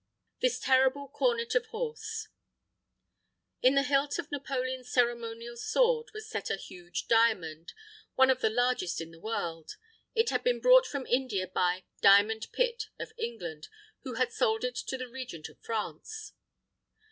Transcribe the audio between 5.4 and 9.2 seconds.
sword, was set a huge diamond, one of the largest in the